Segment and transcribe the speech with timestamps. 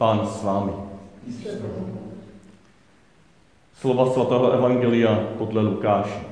[0.00, 0.72] Pán s vámi.
[3.76, 6.24] Slova svatého Evangelia podle Lukáše.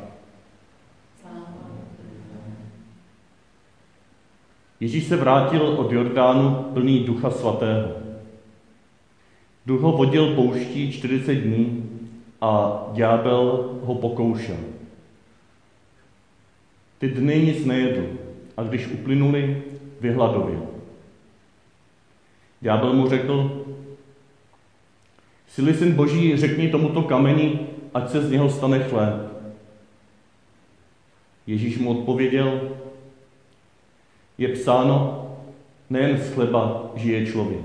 [4.81, 7.89] Ježíš se vrátil od Jordánu plný ducha svatého.
[9.67, 11.91] Duch ho vodil pouští 40 dní
[12.41, 14.57] a ďábel ho pokoušel.
[16.99, 18.07] Ty dny nic nejedl
[18.57, 19.63] a když uplynuli,
[20.01, 20.68] vyhladověl.
[22.61, 23.65] Ďábel mu řekl,
[25.49, 27.61] Sily syn boží, řekni tomuto kameni,
[27.95, 29.15] ať se z něho stane chléb.
[31.47, 32.61] Ježíš mu odpověděl,
[34.39, 35.29] je psáno,
[35.91, 37.65] nejen z chleba žije člověk.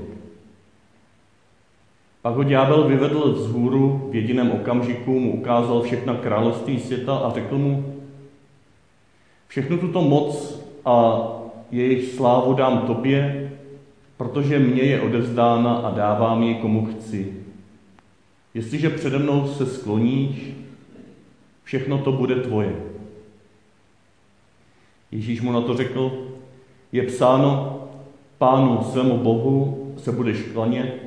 [2.21, 7.33] Pak ho ďábel vyvedl z hůru, v jediném okamžiku mu ukázal všechna království světa a
[7.33, 8.03] řekl mu,
[9.47, 11.27] všechnu tuto moc a
[11.71, 13.51] jejich slávu dám tobě,
[14.17, 17.33] protože mě je odevzdána a dávám ji komu chci.
[18.53, 20.51] Jestliže přede mnou se skloníš,
[21.63, 22.75] všechno to bude tvoje.
[25.11, 26.27] Ježíš mu na to řekl,
[26.91, 27.79] je psáno,
[28.37, 31.03] pánu svému Bohu se budeš klanět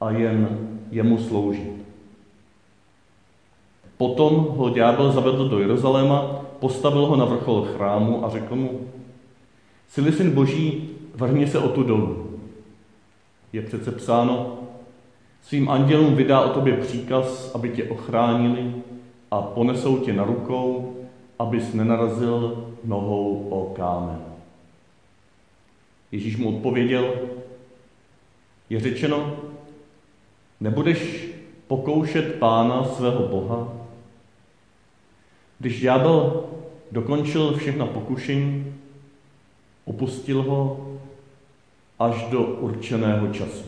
[0.00, 0.58] a jen
[0.90, 1.72] jemu sloužit.
[3.96, 8.80] Potom ho ďábel zavedl do Jeruzaléma, postavil ho na vrchol chrámu a řekl mu,
[9.88, 12.27] Sily syn boží, vrhni se o tu dolů.
[13.52, 14.58] Je přece psáno,
[15.42, 18.74] svým andělům vydá o tobě příkaz, aby tě ochránili
[19.30, 20.96] a ponesou tě na rukou,
[21.38, 24.24] abys nenarazil nohou o kámen.
[26.12, 27.14] Ježíš mu odpověděl,
[28.70, 29.36] je řečeno,
[30.60, 31.28] nebudeš
[31.66, 33.72] pokoušet pána svého Boha.
[35.58, 36.44] Když ďábel
[36.92, 38.74] dokončil všechna pokušení,
[39.84, 40.88] opustil ho
[41.98, 43.64] až do určeného času.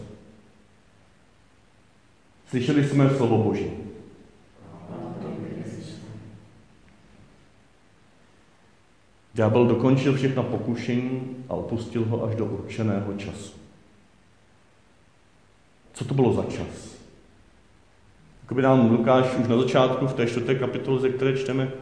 [2.49, 3.71] Slyšeli jsme slovo Boží.
[9.35, 13.53] Ďábel dokončil všechna pokušení a opustil ho až do určeného času.
[15.93, 16.97] Co to bylo za čas?
[18.43, 21.73] Jakoby nám Lukáš už na začátku v té čtvrté kapitole, ze které čteme,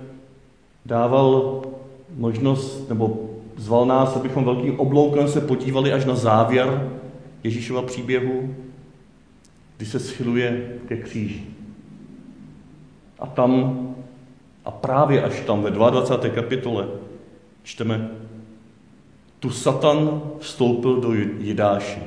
[0.87, 1.63] dával
[2.15, 6.91] možnost, nebo zval nás, abychom velkým obloukem se podívali až na závěr
[7.45, 8.55] Ježíšova příběhu,
[9.77, 11.47] kdy se schyluje ke kříži.
[13.19, 13.81] A tam,
[14.65, 16.35] a právě až tam ve 22.
[16.35, 16.89] kapitole,
[17.63, 18.11] čteme,
[19.39, 22.03] tu Satan vstoupil do Jidáše,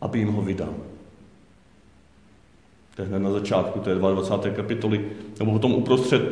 [0.00, 0.74] aby jim ho vydal.
[2.96, 4.56] To je hned na začátku té 22.
[4.56, 6.22] kapitoly, nebo potom uprostřed,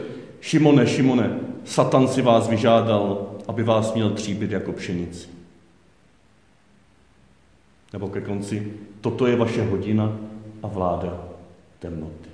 [0.41, 5.29] Šimone, Šimone, Satan si vás vyžádal, aby vás měl tříbit jako pšenici.
[7.93, 10.13] Nebo ke konci, toto je vaše hodina
[10.63, 11.25] a vláda
[11.79, 12.29] temnoty.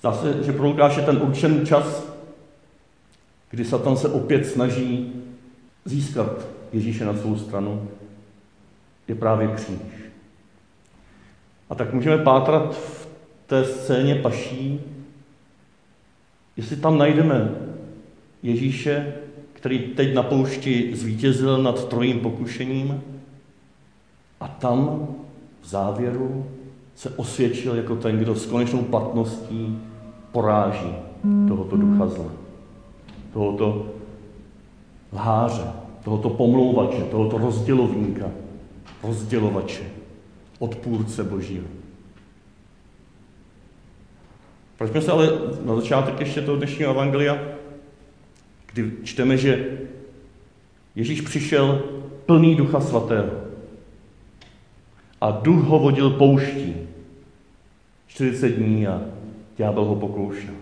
[0.00, 2.10] Zdá se, že pro Lukáše ten určen čas
[3.50, 5.12] kdy Satan se opět snaží
[5.84, 7.88] získat Ježíše na svou stranu,
[9.08, 9.78] je právě kříž.
[11.70, 13.08] A tak můžeme pátrat v
[13.46, 14.80] té scéně paší,
[16.60, 17.50] jestli tam najdeme
[18.42, 19.14] Ježíše,
[19.52, 23.02] který teď na poušti zvítězil nad trojím pokušením
[24.40, 25.08] a tam
[25.62, 26.46] v závěru
[26.94, 29.78] se osvědčil jako ten, kdo s konečnou platností
[30.32, 30.94] poráží
[31.48, 32.32] tohoto ducha zla
[33.32, 33.86] tohoto
[35.12, 35.72] lháře,
[36.04, 38.26] tohoto pomlouvače, tohoto rozdělovníka,
[39.02, 39.82] rozdělovače,
[40.58, 41.64] odpůrce Božího.
[44.80, 45.30] Proč se ale
[45.64, 47.38] na začátek ještě toho dnešního evangelia,
[48.72, 49.78] kdy čteme, že
[50.94, 51.82] Ježíš přišel
[52.26, 53.30] plný ducha svatého
[55.20, 56.76] a duch ho vodil pouští
[58.06, 59.02] 40 dní a
[59.56, 60.54] ďábel ho pokoušel.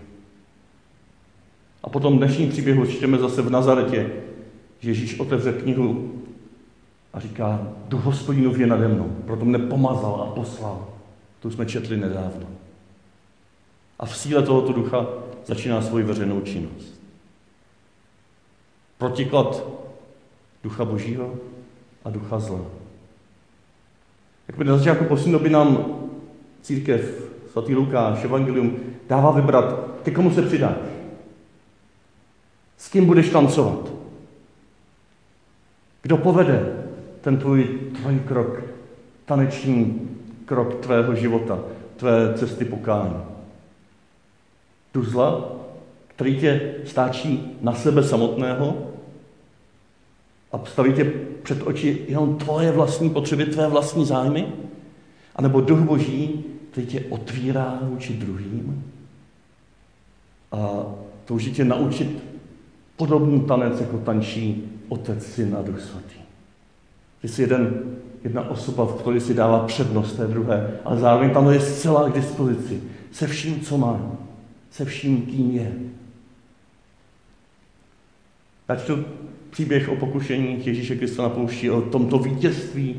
[1.83, 4.11] A potom dnešní příběhu čteme zase v Nazaretě,
[4.79, 6.13] že Ježíš otevře knihu
[7.13, 10.87] a říká, duch hospodinův je nade mnou, proto mne pomazal a poslal.
[11.39, 12.58] To jsme četli nedávno.
[13.99, 15.07] A v síle tohoto ducha
[15.45, 17.01] začíná svoji veřejnou činnost.
[18.97, 19.63] Protiklad
[20.63, 21.35] ducha božího
[22.05, 22.61] a ducha zla.
[24.47, 25.85] Jak by na začátku poslední doby nám
[26.61, 28.79] církev, svatý Lukáš, Evangelium,
[29.09, 30.75] dává vybrat, ke komu se přidáš.
[32.77, 33.91] S kým budeš tancovat?
[36.01, 36.85] Kdo povede
[37.21, 38.61] ten tvůj, tvůj krok,
[39.25, 40.09] taneční
[40.45, 41.59] krok tvého života,
[41.95, 43.15] tvé cesty pokání?
[44.91, 45.51] Tu zla,
[46.07, 48.89] který tě stáčí na sebe samotného?
[50.51, 51.13] a staví tě
[51.43, 54.47] před oči jenom tvoje vlastní potřeby, tvé vlastní zájmy?
[55.35, 58.83] A nebo duch boží, který tě otvírá vůči druhým
[60.51, 60.85] a
[61.25, 62.23] touží tě naučit
[62.97, 66.19] podobný tanec, jako tančí Otec, Syn a Duch Svatý.
[67.21, 67.81] Ty jsi jeden,
[68.23, 72.13] jedna osoba, v které si dává přednost té druhé, ale zároveň tam je zcela k
[72.13, 72.83] dispozici.
[73.11, 74.11] Se vším, co má.
[74.71, 75.73] Se vším, kým je.
[78.69, 79.05] Já čtu
[79.49, 82.95] příběh o pokušení Ježíše Krista na poušti, o tomto vítězství,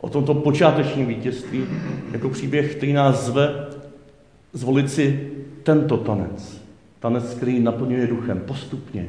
[0.00, 1.66] o tomto počátečním vítězství,
[2.12, 3.66] jako příběh, který nás zve
[4.52, 5.30] zvolit si
[5.62, 6.62] tento tanec.
[7.00, 9.08] Tanec, který naplňuje duchem postupně,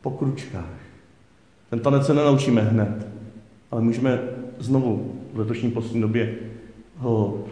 [0.00, 0.78] po kručkách.
[1.70, 3.06] Ten tanec se nenaučíme hned,
[3.70, 4.20] ale můžeme
[4.58, 6.34] znovu v letošní poslední době
[6.96, 7.44] ho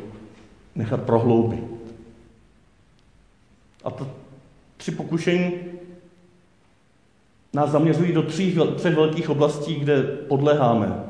[0.75, 1.65] nechat prohloubit.
[3.87, 4.09] A to
[4.77, 5.53] tři pokušení
[7.55, 11.05] nás zaměřují do tří, třech velkých oblastí, kde podleháme,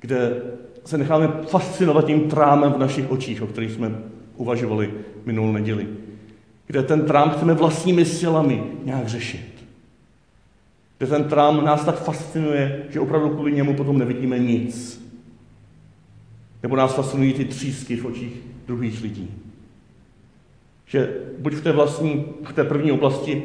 [0.00, 0.42] kde
[0.84, 3.98] se necháme fascinovat tím trámem v našich očích, o kterých jsme
[4.36, 4.94] uvažovali
[5.24, 5.88] minulou neděli.
[6.66, 9.64] Kde ten trám chceme vlastními silami nějak řešit.
[10.98, 15.02] Kde ten trám nás tak fascinuje, že opravdu kvůli němu potom nevidíme nic.
[16.62, 18.32] Nebo nás fascinují ty třísky v očích
[18.66, 19.30] druhých lidí.
[20.86, 23.42] Že buď v té vlastní, v té první oblasti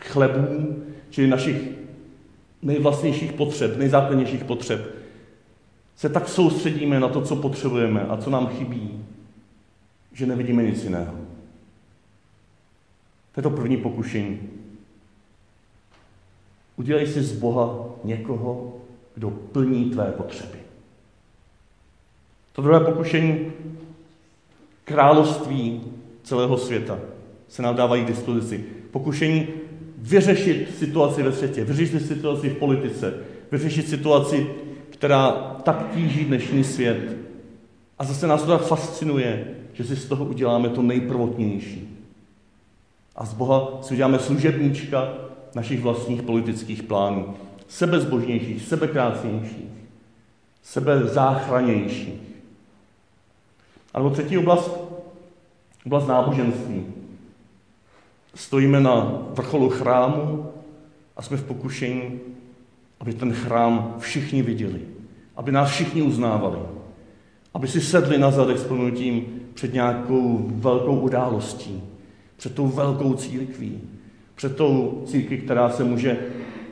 [0.00, 1.56] chlebů, čili našich
[2.62, 4.94] nejvlastnějších potřeb, nejzákladnějších potřeb,
[5.96, 9.04] se tak soustředíme na to, co potřebujeme a co nám chybí,
[10.12, 11.14] že nevidíme nic jiného.
[13.32, 14.40] To je to první pokušení.
[16.76, 18.76] Udělej si z Boha někoho,
[19.14, 20.58] kdo plní tvé potřeby.
[22.52, 23.52] To druhé pokušení
[24.84, 25.80] království
[26.22, 26.98] celého světa
[27.48, 28.64] se nám dávají k dispozici.
[28.90, 29.48] Pokušení
[29.98, 33.14] vyřešit situaci ve světě, vyřešit situaci v politice,
[33.52, 34.46] vyřešit situaci,
[34.90, 35.30] která
[35.64, 37.16] tak tíží dnešní svět.
[37.98, 41.88] A zase nás to tak fascinuje, že si z toho uděláme to nejprvotnější.
[43.16, 45.14] A z Boha si uděláme služebníčka
[45.54, 47.34] našich vlastních politických plánů.
[47.68, 49.68] Sebezbožnějších, sebekrásnějších,
[50.62, 52.20] sebezáchranějších.
[53.94, 54.91] A nebo třetí oblast,
[55.86, 56.86] oblast náboženství.
[58.34, 60.46] Stojíme na vrcholu chrámu
[61.16, 62.20] a jsme v pokušení,
[63.00, 64.80] aby ten chrám všichni viděli,
[65.36, 66.58] aby nás všichni uznávali,
[67.54, 68.64] aby si sedli na zadek s
[69.54, 71.82] před nějakou velkou událostí,
[72.36, 73.80] před tou velkou církví,
[74.34, 76.18] před tou církví, která se může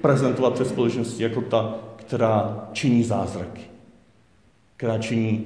[0.00, 3.62] prezentovat před společností jako ta, která činí zázraky,
[4.76, 5.44] která činí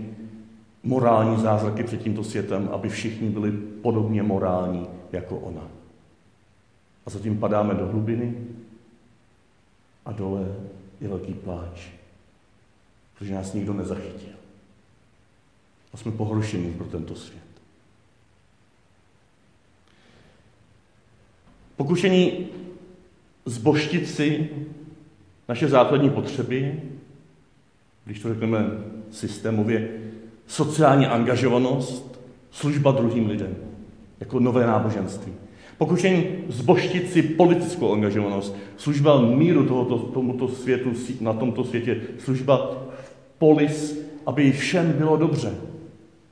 [0.85, 3.53] morální zázraky před tímto světem, aby všichni byli
[3.83, 5.69] podobně morální jako ona.
[7.07, 8.35] A zatím padáme do hlubiny
[10.05, 10.47] a dole
[11.01, 11.89] je velký pláč,
[13.15, 14.35] protože nás nikdo nezachytil.
[15.93, 17.45] A jsme pohoršení pro tento svět.
[21.77, 22.47] Pokušení
[23.45, 24.51] zboštit si
[25.49, 26.83] naše základní potřeby,
[28.05, 28.59] když to řekneme
[29.11, 30.01] systémově,
[30.47, 32.21] sociální angažovanost,
[32.51, 33.57] služba druhým lidem,
[34.21, 35.33] jako nové náboženství.
[35.79, 42.71] Pokušení zboštit si politickou angažovanost, služba míru tohoto, tomuto světu, na tomto světě, služba
[43.39, 45.55] polis, aby všem bylo dobře.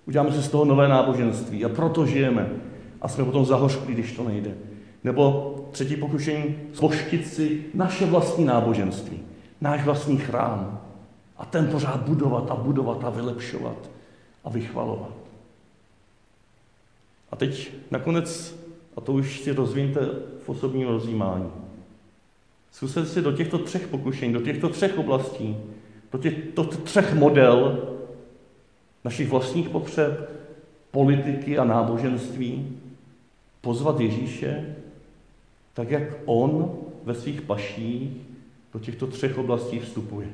[0.07, 2.51] Uděláme si z toho nové náboženství a proto žijeme.
[3.03, 4.55] A jsme potom zahořklí, když to nejde.
[5.05, 9.21] Nebo třetí pokušení, zboštit si naše vlastní náboženství,
[9.61, 10.81] náš vlastní chrám.
[11.37, 13.91] A ten pořád budovat a budovat a vylepšovat
[14.45, 15.13] a vychvalovat.
[17.31, 18.59] A teď nakonec
[18.97, 20.01] a to už si rozvíjte
[20.45, 21.51] v osobním rozjímání.
[22.71, 25.57] Zkuste si do těchto třech pokušení, do těchto třech oblastí,
[26.13, 27.89] do těchto třech model
[29.05, 30.31] našich vlastních potřeb,
[30.91, 32.79] politiky a náboženství
[33.61, 34.77] pozvat Ježíše,
[35.75, 38.11] tak jak on ve svých paších
[38.73, 40.29] do těchto třech oblastí vstupuje.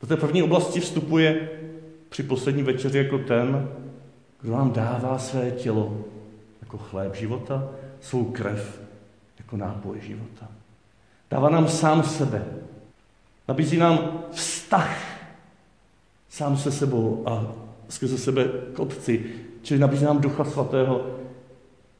[0.00, 1.48] Do té první oblasti vstupuje
[2.08, 3.68] při poslední večeři jako ten,
[4.40, 6.04] kdo nám dává své tělo
[6.60, 7.68] jako chléb života,
[8.00, 8.80] svou krev
[9.38, 10.48] jako nápoj života.
[11.30, 12.44] Dává nám sám sebe.
[13.48, 15.18] Nabízí nám vztah
[16.28, 17.52] sám se sebou a
[17.88, 19.24] skrze sebe k Otci.
[19.62, 21.06] Čili nabízí nám Ducha Svatého,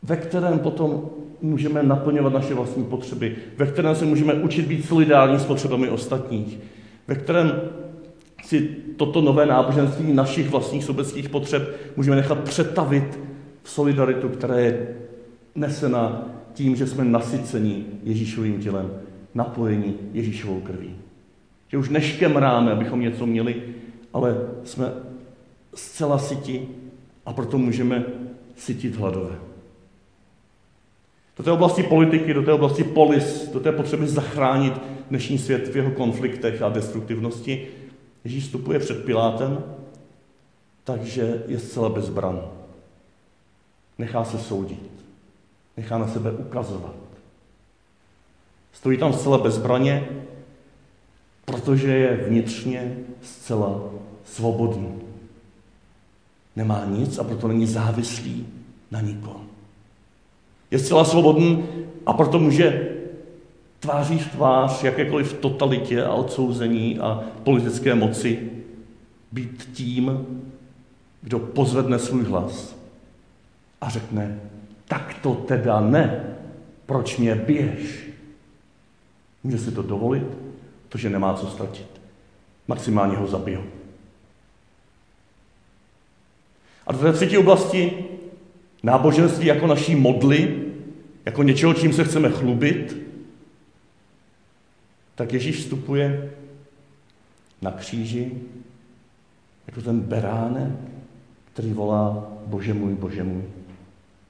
[0.03, 1.11] ve kterém potom
[1.43, 6.59] můžeme naplňovat naše vlastní potřeby, ve kterém se můžeme učit být solidární s potřebami ostatních,
[7.09, 7.61] ve kterém
[8.45, 13.19] si toto nové náboženství našich vlastních sobeckých potřeb můžeme nechat přetavit
[13.63, 14.97] v solidaritu, která je
[15.55, 18.91] nesena tím, že jsme nasyceni Ježíšovým tělem,
[19.35, 20.95] napojeni Ježíšovou krví.
[21.69, 23.63] Že už neškemráme, abychom něco měli,
[24.13, 24.93] ale jsme
[25.75, 26.69] zcela syti
[27.27, 28.05] a proto můžeme
[28.57, 29.37] sytit hladové.
[31.37, 34.73] Do té oblasti politiky, do té oblasti polis, do té potřeby zachránit
[35.11, 37.67] dnešní svět v jeho konfliktech a destruktivnosti,
[38.25, 39.65] Ježíš vstupuje před Pilátem,
[40.85, 42.51] takže je zcela bezbran.
[43.99, 44.91] Nechá se soudit.
[45.77, 46.95] Nechá na sebe ukazovat.
[48.73, 50.09] Stojí tam zcela bezbraně,
[51.45, 53.81] protože je vnitřně zcela
[54.25, 54.95] svobodný.
[56.57, 58.47] Nemá nic a proto není závislý
[58.91, 59.47] na nikom.
[60.71, 61.67] Je zcela svobodný
[62.07, 62.88] a proto může
[63.81, 68.51] tváří v tvář jakékoliv totalitě a odsouzení a politické moci
[69.33, 70.27] být tím,
[71.23, 72.77] kdo pozvedne svůj hlas
[73.81, 74.41] a řekne,
[74.89, 76.37] tak to teda ne,
[76.87, 78.09] proč mě běž?
[79.45, 80.27] Může si to dovolit,
[80.89, 82.01] protože nemá co ztratit.
[82.69, 83.63] Maximálně ho zabijou.
[86.87, 88.05] A do té třetí oblasti
[88.83, 90.63] náboženství jako naší modly,
[91.25, 93.08] jako něčeho, čím se chceme chlubit,
[95.19, 96.31] tak Ježíš vstupuje
[97.63, 98.33] na kříži
[99.67, 100.73] jako ten beránek,
[101.53, 103.43] který volá Bože můj, Bože můj,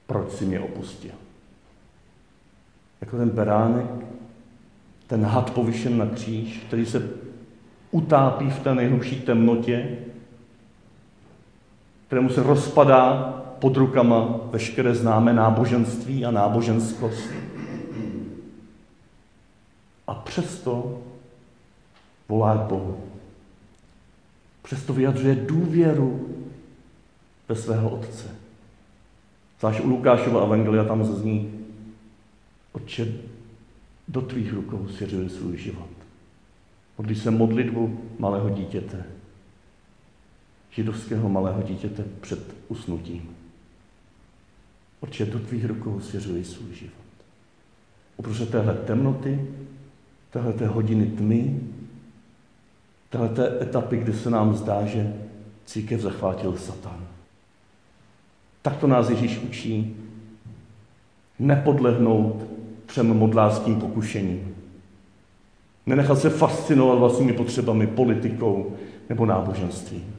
[0.07, 1.11] proč si mě opustil.
[3.01, 3.85] Jako ten beránek,
[5.07, 7.09] ten had povyšen na kříž, který se
[7.91, 9.97] utápí v té nejhlubší temnotě,
[12.07, 13.23] kterému se rozpadá
[13.59, 17.29] pod rukama veškeré známé náboženství a náboženskost.
[20.09, 21.01] A přesto
[22.29, 23.03] volá k Bohu.
[24.61, 26.35] Přesto vyjadřuje důvěru
[27.49, 28.35] ve svého Otce.
[29.59, 31.65] Zvlášť u Lukášova evangelia tam zazní,
[32.71, 33.13] Otče,
[34.07, 35.89] do tvých rukou svěřuji svůj život.
[36.97, 39.03] Modlí se modlitbu malého dítěte,
[40.71, 43.35] židovského malého dítěte před usnutím.
[44.99, 46.93] Otče, do tvých rukou svěřuji svůj život.
[48.17, 49.47] Uprostřed téhle temnoty,
[50.29, 51.59] téhle hodiny tmy,
[53.09, 53.29] téhle
[53.61, 55.13] etapy, kdy se nám zdá, že
[55.65, 57.07] církev zachvátil Satan.
[58.61, 59.95] Tak to nás Ježíš učí
[61.39, 62.45] nepodlehnout
[62.85, 64.55] třem modlářským pokušením.
[65.85, 68.77] Nenechat se fascinovat vlastními potřebami, politikou
[69.09, 70.15] nebo náboženstvím.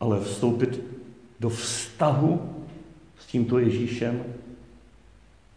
[0.00, 0.80] Ale vstoupit
[1.40, 2.52] do vztahu
[3.18, 4.24] s tímto Ježíšem,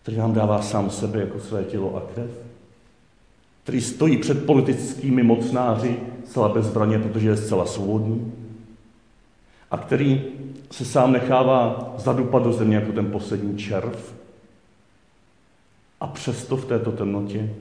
[0.03, 2.29] který nám dává sám sebe jako své tělo a krev,
[3.63, 8.33] který stojí před politickými mocnáři zcela bezbraně, protože je zcela svobodný,
[9.72, 10.22] a který
[10.72, 14.13] se sám nechává zadupat do země jako ten poslední červ
[16.00, 17.53] a přesto v této temnotě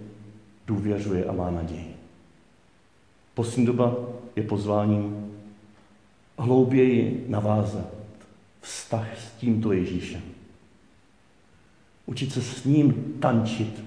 [0.66, 1.96] důvěřuje a má naději.
[3.34, 3.96] Poslední doba
[4.36, 5.32] je pozváním
[6.38, 7.88] hlouběji navázat
[8.60, 10.22] vztah s tímto Ježíšem.
[12.06, 13.84] Učit se s ním tančit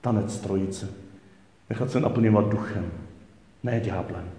[0.00, 0.88] tanec trojice.
[1.70, 2.92] Nechat se naplňovat duchem,
[3.62, 4.30] ne ďáblem.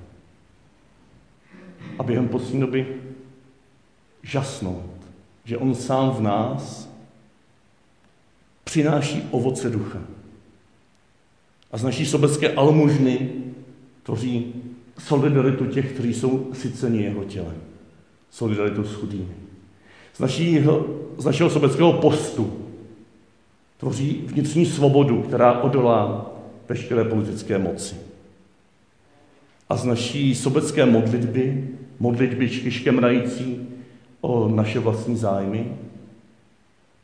[2.00, 3.02] A během poslední doby
[4.24, 4.92] žasnout,
[5.46, 6.90] že on sám v nás
[8.64, 10.00] přináší ovoce ducha.
[11.72, 13.30] A z naší sobecké almužny
[14.04, 14.54] tvoří
[15.00, 17.62] solidaritu těch, kteří jsou syceni jeho tělem.
[18.30, 19.36] Solidaritu s chudými.
[20.14, 22.63] Z, našího, z našeho sobeckého postu
[23.84, 26.32] tvoří vnitřní svobodu, která odolá
[26.70, 27.96] veškeré politické moci.
[29.70, 33.68] A z naší sobecké modlitby, modlitby škemrající
[34.22, 35.78] o naše vlastní zájmy,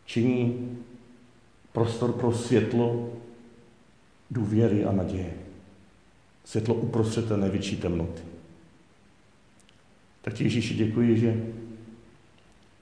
[0.06, 0.70] činí
[1.74, 3.10] prostor pro světlo
[4.32, 5.34] důvěry a naděje.
[6.46, 8.22] Světlo uprostřed té největší temnoty.
[10.22, 11.44] Tak ti Ježíši děkuji, že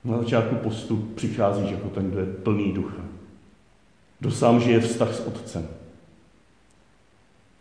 [0.04, 3.07] na začátku postu přicházíš jako ten, kdo je plný ducha.
[4.20, 5.68] Kdo sám žije vztah s Otcem.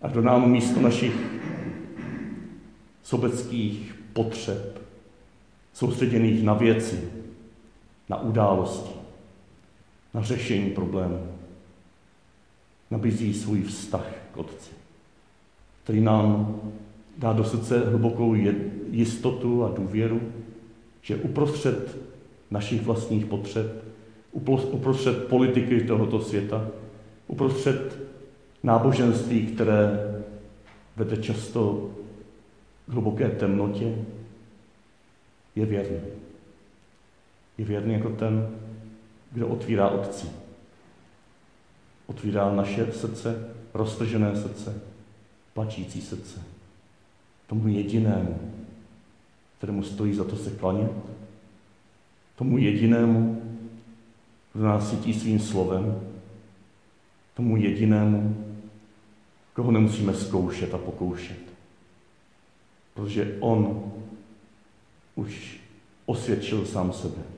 [0.02, 1.14] A kdo nám místo našich
[3.02, 4.82] sobeckých potřeb,
[5.74, 7.10] soustředěných na věci,
[8.08, 8.94] na události,
[10.14, 11.26] na řešení problémů,
[12.90, 14.70] nabízí svůj vztah k Otci,
[15.84, 16.60] který nám
[17.18, 18.34] dá do srdce hlubokou
[18.90, 20.20] jistotu a důvěru,
[21.02, 21.96] že uprostřed
[22.50, 23.84] našich vlastních potřeb,
[24.72, 26.68] uprostřed politiky tohoto světa,
[27.26, 27.98] uprostřed
[28.62, 29.90] náboženství, které
[30.96, 31.90] vede často
[32.86, 33.94] k hluboké temnotě,
[35.54, 36.00] je věrný.
[37.58, 38.48] Je věrný jako ten,
[39.32, 40.26] kdo otvírá otci.
[42.06, 44.82] Otvírá naše srdce, roztržené srdce,
[45.54, 46.42] plačící srdce.
[47.46, 48.52] Tomu jedinému,
[49.58, 50.92] kterému stojí za to se klanět,
[52.36, 53.45] tomu jedinému,
[54.56, 56.00] kdo nás svým slovem,
[57.34, 58.44] tomu jedinému,
[59.52, 61.38] koho nemusíme zkoušet a pokoušet.
[62.94, 63.92] Protože on
[65.14, 65.60] už
[66.06, 67.35] osvědčil sám sebe.